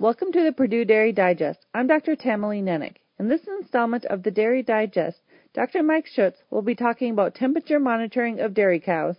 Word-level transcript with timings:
Welcome 0.00 0.30
to 0.30 0.44
the 0.44 0.52
Purdue 0.52 0.84
Dairy 0.84 1.10
Digest. 1.10 1.58
I'm 1.74 1.88
Dr. 1.88 2.14
Tamilee 2.14 2.62
Nennich. 2.62 2.98
In 3.18 3.28
this 3.28 3.40
installment 3.60 4.04
of 4.04 4.22
the 4.22 4.30
Dairy 4.30 4.62
Digest, 4.62 5.18
Dr. 5.54 5.82
Mike 5.82 6.06
Schutz 6.06 6.38
will 6.50 6.62
be 6.62 6.76
talking 6.76 7.10
about 7.10 7.34
temperature 7.34 7.80
monitoring 7.80 8.38
of 8.38 8.54
dairy 8.54 8.78
cows. 8.78 9.16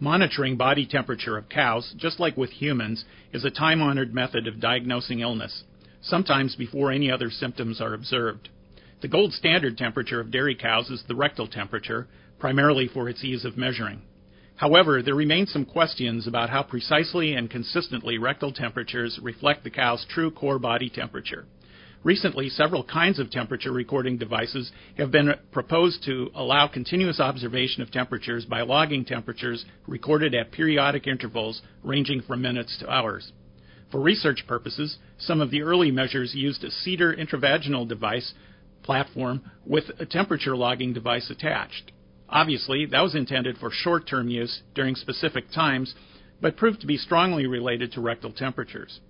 Monitoring 0.00 0.56
body 0.56 0.84
temperature 0.84 1.38
of 1.38 1.48
cows, 1.48 1.94
just 1.96 2.18
like 2.18 2.36
with 2.36 2.50
humans, 2.50 3.04
is 3.32 3.44
a 3.44 3.50
time 3.50 3.80
honored 3.80 4.12
method 4.12 4.48
of 4.48 4.58
diagnosing 4.58 5.20
illness, 5.20 5.62
sometimes 6.02 6.56
before 6.56 6.90
any 6.90 7.12
other 7.12 7.30
symptoms 7.30 7.80
are 7.80 7.94
observed. 7.94 8.48
The 9.02 9.08
gold 9.08 9.32
standard 9.32 9.78
temperature 9.78 10.18
of 10.18 10.32
dairy 10.32 10.56
cows 10.56 10.90
is 10.90 11.04
the 11.06 11.14
rectal 11.14 11.46
temperature, 11.46 12.08
primarily 12.40 12.88
for 12.88 13.08
its 13.08 13.22
ease 13.22 13.44
of 13.44 13.56
measuring. 13.56 14.02
However, 14.58 15.02
there 15.02 15.14
remain 15.14 15.46
some 15.46 15.64
questions 15.64 16.26
about 16.26 16.50
how 16.50 16.64
precisely 16.64 17.34
and 17.34 17.48
consistently 17.48 18.18
rectal 18.18 18.52
temperatures 18.52 19.16
reflect 19.22 19.62
the 19.62 19.70
cow's 19.70 20.04
true 20.10 20.32
core 20.32 20.58
body 20.58 20.90
temperature. 20.90 21.46
Recently, 22.02 22.48
several 22.48 22.82
kinds 22.82 23.20
of 23.20 23.30
temperature 23.30 23.70
recording 23.70 24.18
devices 24.18 24.72
have 24.96 25.12
been 25.12 25.32
proposed 25.52 26.02
to 26.06 26.32
allow 26.34 26.66
continuous 26.66 27.20
observation 27.20 27.82
of 27.82 27.92
temperatures 27.92 28.46
by 28.46 28.62
logging 28.62 29.04
temperatures 29.04 29.64
recorded 29.86 30.34
at 30.34 30.50
periodic 30.50 31.06
intervals 31.06 31.62
ranging 31.84 32.20
from 32.22 32.42
minutes 32.42 32.76
to 32.78 32.90
hours. 32.90 33.32
For 33.92 34.00
research 34.00 34.44
purposes, 34.48 34.98
some 35.18 35.40
of 35.40 35.52
the 35.52 35.62
early 35.62 35.92
measures 35.92 36.34
used 36.34 36.64
a 36.64 36.70
CIDR 36.70 37.16
intravaginal 37.16 37.88
device 37.88 38.32
platform 38.82 39.40
with 39.64 39.84
a 40.00 40.06
temperature 40.06 40.56
logging 40.56 40.94
device 40.94 41.30
attached. 41.30 41.92
Obviously, 42.28 42.86
that 42.86 43.00
was 43.00 43.14
intended 43.14 43.56
for 43.58 43.70
short 43.70 44.06
term 44.06 44.28
use 44.28 44.62
during 44.74 44.94
specific 44.94 45.50
times, 45.50 45.94
but 46.40 46.56
proved 46.56 46.80
to 46.80 46.86
be 46.86 46.96
strongly 46.96 47.46
related 47.46 47.92
to 47.92 48.00
rectal 48.00 48.32
temperatures. 48.32 49.00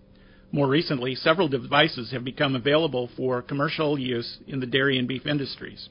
More 0.51 0.69
recently, 0.69 1.15
several 1.15 1.49
devices 1.49 2.11
have 2.13 2.25
become 2.25 2.55
available 2.55 3.11
for 3.17 3.43
commercial 3.43 3.99
use 3.99 4.39
in 4.47 4.61
the 4.61 4.67
dairy 4.67 4.99
and 4.99 5.07
beef 5.07 5.27
industries. 5.27 5.89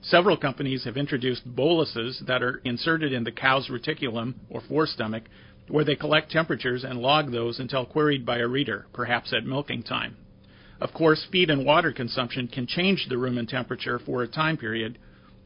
Several 0.00 0.36
companies 0.36 0.84
have 0.84 0.96
introduced 0.96 1.44
boluses 1.44 2.22
that 2.26 2.42
are 2.42 2.62
inserted 2.64 3.12
in 3.12 3.24
the 3.24 3.32
cow's 3.32 3.68
reticulum 3.68 4.34
or 4.48 4.60
forestomach, 4.62 5.24
where 5.66 5.84
they 5.84 5.96
collect 5.96 6.30
temperatures 6.30 6.84
and 6.84 7.00
log 7.00 7.32
those 7.32 7.58
until 7.58 7.84
queried 7.84 8.24
by 8.24 8.38
a 8.38 8.46
reader, 8.46 8.86
perhaps 8.92 9.34
at 9.34 9.44
milking 9.44 9.82
time. 9.82 10.16
Of 10.80 10.94
course, 10.94 11.26
feed 11.30 11.50
and 11.50 11.66
water 11.66 11.92
consumption 11.92 12.46
can 12.46 12.66
change 12.66 13.08
the 13.08 13.16
rumen 13.16 13.48
temperature 13.48 13.98
for 13.98 14.22
a 14.22 14.28
time 14.28 14.56
period. 14.56 14.98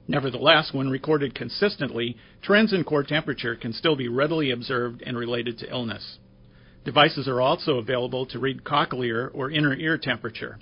Nevertheless, 0.09 0.73
when 0.73 0.91
recorded 0.91 1.35
consistently, 1.35 2.17
trends 2.43 2.73
in 2.73 2.85
core 2.85 3.05
temperature 3.05 3.55
can 3.55 3.73
still 3.73 3.97
be 3.97 4.09
readily 4.09 4.51
observed 4.51 5.03
and 5.07 5.17
related 5.17 5.59
to 5.59 5.71
illness. 5.71 6.19
Devices 6.85 7.29
are 7.29 7.41
also 7.41 7.79
available 7.79 8.27
to 8.27 8.41
read 8.41 8.65
cochlear 8.65 9.31
or 9.33 9.51
inner 9.51 9.75
ear 9.75 9.97
temperature. 9.97 10.59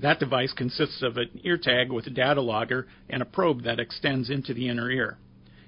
That 0.00 0.18
device 0.18 0.52
consists 0.52 1.02
of 1.02 1.16
an 1.18 1.40
ear 1.44 1.58
tag 1.58 1.92
with 1.92 2.06
a 2.06 2.10
data 2.10 2.40
logger 2.40 2.88
and 3.08 3.22
a 3.22 3.26
probe 3.26 3.62
that 3.62 3.78
extends 3.78 4.30
into 4.30 4.54
the 4.54 4.68
inner 4.68 4.90
ear. 4.90 5.18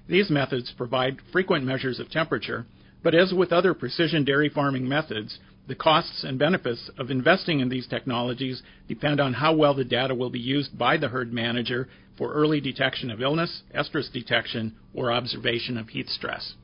These 0.09 0.31
methods 0.31 0.73
provide 0.77 1.19
frequent 1.33 1.65
measures 1.65 2.01
of 2.01 2.11
temperature, 2.11 2.67
but 3.03 3.15
as 3.15 3.33
with 3.33 3.53
other 3.53 3.75
precision 3.75 4.25
dairy 4.25 4.49
farming 4.49 4.89
methods, 4.89 5.39
the 5.69 5.75
costs 5.77 6.25
and 6.25 6.39
benefits 6.39 6.91
of 6.99 7.11
investing 7.11 7.61
in 7.61 7.69
these 7.69 7.87
technologies 7.87 8.63
depend 8.89 9.21
on 9.21 9.35
how 9.35 9.55
well 9.55 9.75
the 9.75 9.85
data 9.85 10.15
will 10.15 10.31
be 10.31 10.41
used 10.41 10.77
by 10.77 10.97
the 10.97 11.09
herd 11.09 11.33
manager 11.33 11.89
for 12.23 12.33
early 12.35 12.61
detection 12.61 13.11
of 13.11 13.21
illness, 13.21 13.63
estrus 13.75 14.09
detection, 14.13 14.73
or 14.95 15.11
observation 15.11 15.77
of 15.77 15.89
heat 15.89 16.09
stress. 16.09 16.55